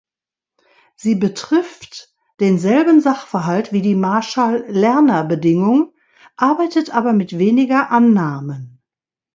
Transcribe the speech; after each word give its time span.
Sie 0.95 1.13
betrifft 1.13 2.11
denselben 2.39 3.01
Sachverhalt 3.01 3.71
wie 3.71 3.83
die 3.83 3.93
Marshall-Lerner-Bedingung, 3.93 5.93
arbeitet 6.35 6.89
aber 6.89 7.13
mit 7.13 7.37
weniger 7.37 7.91
Annahmen. 7.91 8.81